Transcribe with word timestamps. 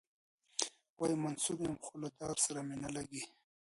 وايي 0.99 1.15
منصور 1.25 1.57
یم 1.65 1.75
خو 1.83 1.93
له 2.03 2.09
دار 2.19 2.35
سره 2.45 2.59
مي 2.67 2.75
نه 2.83 2.89
لګیږي. 2.95 3.31